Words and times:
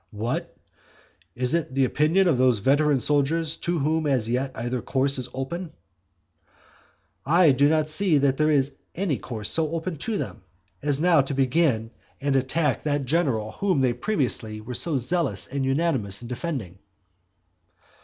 "What? 0.13 0.57
is 1.35 1.51
this 1.51 1.67
the 1.67 1.85
opinion 1.85 2.27
of 2.27 2.39
those 2.39 2.57
veteran 2.57 2.97
soldiers, 2.97 3.55
to 3.57 3.77
whom 3.77 4.07
as 4.07 4.27
yet 4.27 4.51
either 4.55 4.81
course 4.81 5.19
is 5.19 5.29
open?" 5.31 5.73
I 7.23 7.51
do 7.51 7.69
not 7.69 7.87
see 7.87 8.17
that 8.17 8.35
there 8.37 8.49
is 8.49 8.73
any 8.95 9.19
course 9.19 9.51
so 9.51 9.69
open 9.75 9.97
to 9.97 10.17
them, 10.17 10.41
as 10.81 10.99
now 10.99 11.21
to 11.21 11.35
begin 11.35 11.91
and 12.19 12.35
attack 12.35 12.81
that 12.81 13.05
general 13.05 13.51
whom 13.51 13.81
they 13.81 13.93
previously 13.93 14.59
were 14.59 14.73
so 14.73 14.97
zealous 14.97 15.45
and 15.45 15.63
unanimous 15.63 16.23
in 16.23 16.27
defending. 16.27 16.79